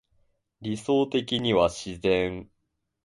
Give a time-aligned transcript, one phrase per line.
[0.61, 2.49] 理想的には自然